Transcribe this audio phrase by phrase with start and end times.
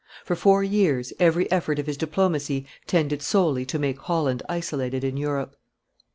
[0.25, 5.15] For four years, every effort of his diplomacy tended solely to make Holland isolated in
[5.15, 5.55] Europe.